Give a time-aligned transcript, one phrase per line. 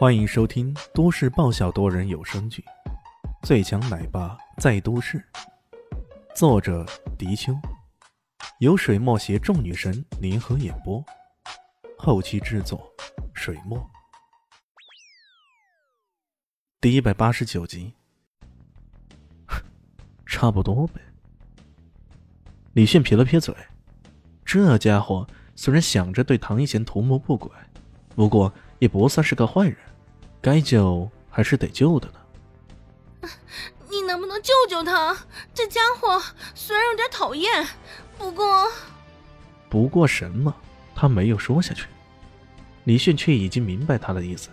[0.00, 2.64] 欢迎收听都市爆笑多人有声剧
[3.46, 5.18] 《最强奶爸在都市》，
[6.34, 6.86] 作者：
[7.18, 7.52] 迪秋，
[8.60, 11.04] 由水墨携众女神联合演播，
[11.98, 12.90] 后期制作：
[13.34, 13.78] 水墨。
[16.80, 17.92] 第一百八十九集，
[20.24, 21.02] 差不多呗。
[22.72, 23.54] 李炫撇了撇嘴，
[24.46, 27.50] 这家伙虽然想着对唐一贤图谋不轨，
[28.16, 29.76] 不过也不算是个坏人。
[30.40, 33.28] 该救还是得救的呢。
[33.90, 35.16] 你能不能救救他？
[35.52, 36.22] 这家伙
[36.54, 37.66] 虽然有点讨厌，
[38.16, 38.68] 不过……
[39.68, 40.54] 不过什么？
[40.94, 41.86] 他没有说下去。
[42.84, 44.48] 李迅却已经明白他的意思。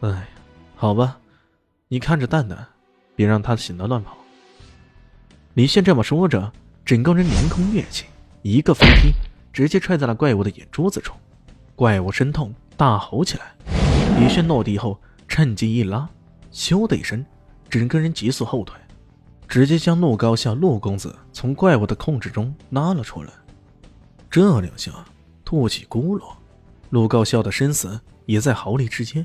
[0.00, 0.28] 哎，
[0.76, 1.18] 好吧，
[1.88, 2.66] 你看着蛋蛋，
[3.14, 4.16] 别让他醒了乱跑。
[5.54, 6.52] 李迅这么说着，
[6.84, 8.06] 整个人凌空跃起，
[8.42, 9.12] 一个飞踢，
[9.52, 11.14] 直接踹在了怪物的眼珠子中。
[11.74, 13.54] 怪物身痛，大吼起来。
[14.18, 16.08] 李炫落地后，趁机一拉，
[16.52, 17.24] 咻的一声，
[17.70, 18.76] 整个人急速后退，
[19.46, 23.30] 直接将陆高笑、陆公子从怪物的控制中拉了出来。
[24.28, 24.92] 这两下
[25.44, 26.32] 吐起咕噜，
[26.90, 29.24] 陆高笑的生死也在毫厘之间。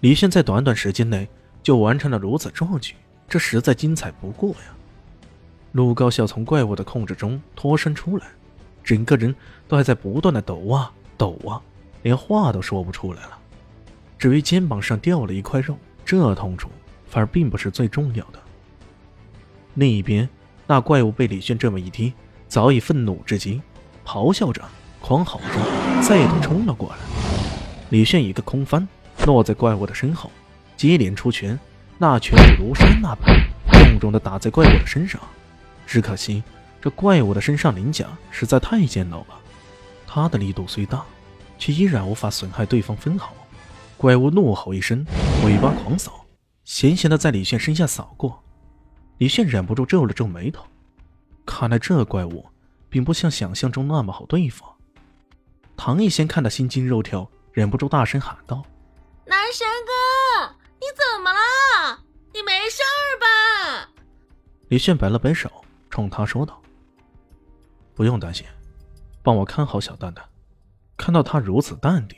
[0.00, 1.28] 李炫在短短时间内
[1.62, 2.96] 就完成了如此壮举，
[3.28, 4.74] 这实在精彩不过呀！
[5.70, 8.26] 陆高笑从怪物的控制中脱身出来，
[8.82, 9.32] 整个人
[9.68, 11.62] 都还在不断的抖啊抖啊，
[12.02, 13.38] 连话都说不出来了。
[14.20, 16.68] 至于肩膀上掉了一块肉，这痛楚
[17.08, 18.38] 反而并不是最重要的。
[19.72, 20.28] 另一边，
[20.66, 22.12] 那怪物被李炫这么一踢，
[22.46, 23.62] 早已愤怒至极，
[24.04, 24.62] 咆哮着、
[25.00, 26.96] 狂吼着，再度冲了过来。
[27.88, 28.86] 李炫一个空翻，
[29.24, 30.30] 落在怪物的身后，
[30.76, 31.58] 接连出拳，
[31.96, 33.34] 那拳如山那般，
[33.72, 35.18] 重重的打在怪物的身上。
[35.86, 36.42] 只可惜，
[36.78, 39.40] 这怪物的身上鳞甲实在太坚牢了，
[40.06, 41.02] 他的力度虽大，
[41.58, 43.32] 却依然无法损害对方分毫。
[44.00, 45.04] 怪物怒吼一声，
[45.44, 46.24] 尾巴狂扫，
[46.64, 48.42] 闲闲的在李炫身下扫过。
[49.18, 50.64] 李炫忍不住皱了皱眉头，
[51.44, 52.46] 看来这怪物
[52.88, 54.64] 并不像想象中那么好对付。
[55.76, 58.64] 唐一贤看得心惊肉跳，忍不住大声喊道
[59.28, 62.02] ：“男神哥，你怎么了？
[62.32, 62.80] 你没事
[63.20, 63.92] 吧？”
[64.68, 65.52] 李炫摆了摆手，
[65.90, 66.58] 冲他说道
[67.94, 68.46] ：“不用担心，
[69.22, 70.24] 帮我看好小蛋蛋。”
[70.96, 72.16] 看到他如此淡定，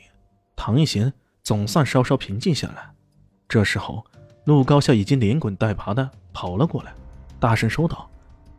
[0.55, 1.13] 唐一贤。
[1.43, 2.89] 总算稍稍平静下来。
[3.47, 4.03] 这时候，
[4.45, 6.93] 陆高笑已经连滚带爬的跑了过来，
[7.39, 8.09] 大声说道：“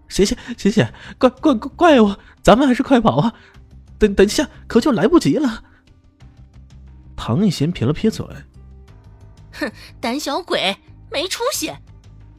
[0.08, 0.86] 醒醒醒醒，
[1.18, 3.34] 怪怪怪怪物，咱们还是快跑啊！
[3.98, 5.64] 等等一下，可就来不及了。”
[7.16, 8.26] 唐一贤撇了撇嘴
[9.52, 10.76] ：“哼，胆小鬼，
[11.10, 11.72] 没出息！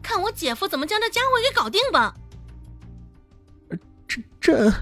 [0.01, 2.16] 看我姐夫怎么将这家伙给搞定吧！”
[4.07, 4.73] 这这，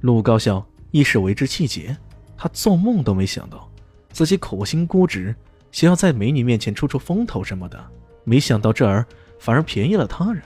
[0.00, 1.96] 陆高笑一时为之气结，
[2.36, 3.70] 他做梦都没想到。
[4.14, 5.34] 自己苦心孤诣，
[5.72, 7.84] 想要在美女面前出出风头什么的，
[8.22, 9.04] 没想到这儿
[9.40, 10.40] 反而便宜了他人。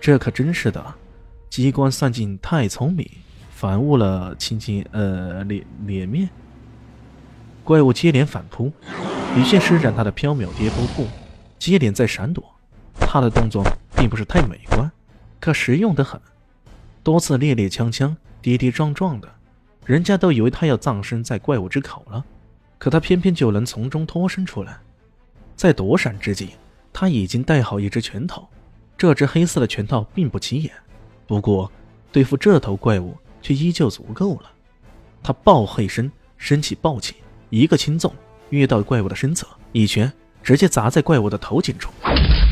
[0.00, 0.94] 这可真是的，
[1.50, 3.04] 机关算尽太聪明，
[3.50, 6.30] 反误了亲亲呃脸脸面。
[7.64, 8.72] 怪物接连反扑，
[9.34, 11.08] 李现施展他的飘渺跌波步，
[11.58, 12.44] 接连在闪躲。
[13.00, 13.64] 他的动作
[13.96, 14.88] 并不是太美观，
[15.40, 16.20] 可实用的很，
[17.02, 19.28] 多次踉踉跄跄、跌跌撞撞的，
[19.84, 22.24] 人家都以为他要葬身在怪物之口了。
[22.78, 24.78] 可他偏偏就能从中脱身出来，
[25.56, 26.50] 在躲闪之际，
[26.92, 28.48] 他已经带好一只拳头。
[28.96, 30.72] 这只黑色的拳套并不起眼，
[31.26, 31.70] 不过
[32.10, 34.50] 对付这头怪物却依旧足够了。
[35.22, 37.16] 他暴喝一声，身起暴起，
[37.50, 38.12] 一个轻纵
[38.50, 40.12] 跃到怪物的身侧，一拳
[40.42, 41.92] 直接砸在怪物的头颈处。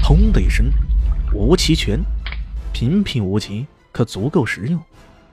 [0.02, 0.66] 砰的一声，
[1.32, 2.00] 无奇拳，
[2.72, 4.80] 平平无奇，可足够实用。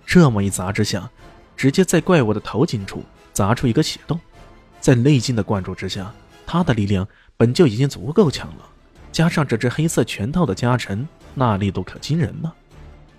[0.05, 1.09] 这么一砸之下，
[1.55, 3.03] 直接在怪物的头颈处
[3.33, 4.19] 砸出一个血洞。
[4.83, 6.13] 在内劲的灌注之下，
[6.45, 7.07] 他的力量
[7.37, 8.65] 本就已经足够强了，
[9.13, 12.53] 加上这只黑色拳套的加成，那力度可惊人了。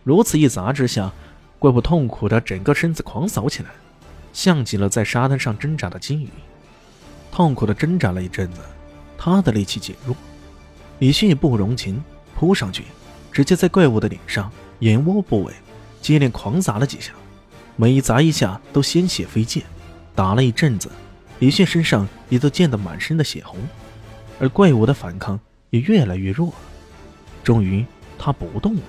[0.02, 1.10] 如此一砸之下，
[1.58, 3.70] 怪物痛苦的整个身子狂扫起来，
[4.34, 6.28] 像极了在沙滩上挣扎的鲸鱼。
[7.32, 8.60] 痛苦的挣扎了一阵子，
[9.16, 10.14] 他的力气减弱，
[10.98, 12.84] 李迅也不容情，扑上去，
[13.32, 15.54] 直接在怪物的脸上、眼窝部位
[16.02, 17.14] 接连狂砸了几下，
[17.74, 19.64] 每一砸一下都鲜血飞溅，
[20.14, 20.90] 打了一阵子。
[21.40, 23.58] 李炫身上也都溅得满身的血红，
[24.38, 25.38] 而怪物的反抗
[25.70, 26.54] 也越来越弱了。
[27.42, 27.84] 终于，
[28.18, 28.82] 他不动了。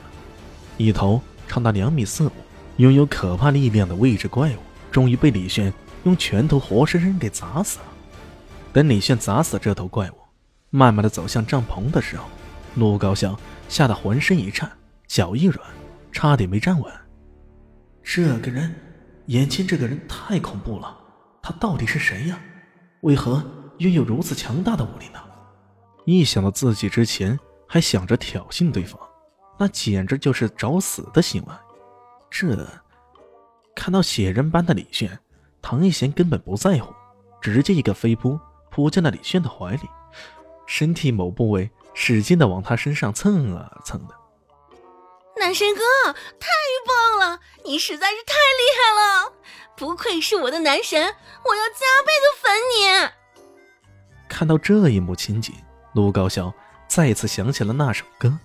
[0.78, 2.32] 一头长达两米四五、
[2.78, 4.60] 拥有可怕力量的未知怪物，
[4.92, 7.86] 终于被李炫用拳头活生生给砸死了。
[8.72, 10.16] 等李炫砸死这头怪物，
[10.70, 12.26] 慢慢的走向帐篷的时候，
[12.76, 13.38] 陆高翔
[13.68, 14.72] 吓得浑身一颤，
[15.08, 15.60] 脚一软，
[16.12, 16.94] 差点没站稳。
[18.04, 18.76] 这个人，
[19.28, 20.98] 眼前这个人太恐怖了。
[21.46, 22.40] 他到底是谁呀？
[23.02, 23.44] 为何
[23.78, 25.20] 拥有如此强大的武力呢？
[26.04, 29.00] 一想到自己之前还想着挑衅对方，
[29.60, 31.54] 那简直就是找死的行为。
[32.32, 32.68] 这
[33.76, 35.20] 看到血人般的李炫，
[35.62, 36.92] 唐一贤根本不在乎，
[37.40, 38.40] 直接一个飞扑
[38.72, 39.88] 扑进了李炫的怀里，
[40.66, 44.16] 身体某部位使劲的往他身上蹭啊蹭的。
[45.46, 45.82] 男神哥，
[46.40, 46.50] 太
[46.88, 47.40] 棒了！
[47.64, 49.32] 你实在是太厉害了，
[49.78, 54.28] 不愧是我的男神，我要加倍的粉你。
[54.28, 55.54] 看到这一幕情景，
[55.94, 56.52] 陆高晓
[56.88, 58.30] 再次想起了那首歌，《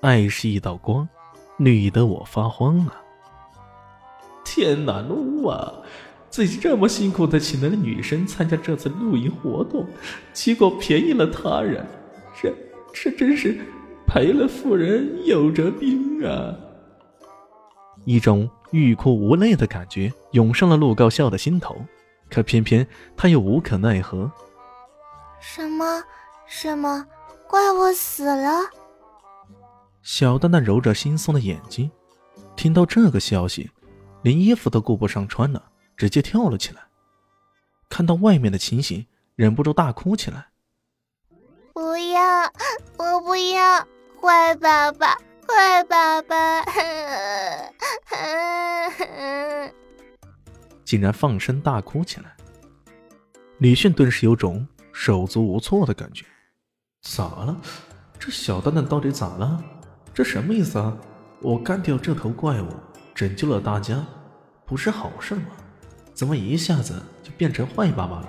[0.00, 1.08] 爱是一道光，
[1.56, 3.02] 绿得我发慌啊！
[4.44, 5.72] 天哪，陆啊，
[6.30, 9.84] 自己这么辛苦的请来了女神参加这次露营活动，
[10.32, 11.84] 结果便宜了他人，
[12.40, 12.54] 这
[12.94, 13.60] 这真是……
[14.12, 16.54] 赔了夫人又折兵啊！
[18.04, 21.82] 一种欲哭无泪的感觉涌上了陆高笑的心头，
[22.28, 22.86] 可偏偏
[23.16, 24.30] 他又无可奈何。
[25.40, 26.04] 什么？
[26.46, 27.06] 什么？
[27.48, 28.60] 怪我死了？
[30.02, 31.90] 小丹丹揉着惺忪的眼睛，
[32.54, 33.70] 听到这个消息，
[34.20, 36.82] 连衣服都顾不上穿了，直接跳了起来。
[37.88, 39.06] 看到外面的情形，
[39.36, 40.48] 忍不住大哭起来。
[41.72, 42.20] 不要！
[42.98, 43.86] 我不要！
[44.22, 45.16] 坏爸爸，
[45.48, 46.62] 坏爸爸，
[50.84, 52.36] 竟然放声大哭起来。
[53.58, 56.24] 李迅顿时有种手足无措的感觉。
[57.00, 57.60] 咋了？
[58.16, 59.60] 这小蛋蛋到底咋了？
[60.14, 60.96] 这什么意思啊？
[61.40, 62.68] 我干掉这头怪物，
[63.12, 64.06] 拯救了大家，
[64.64, 65.46] 不是好事吗？
[66.14, 68.28] 怎么一下子就变成坏爸爸了？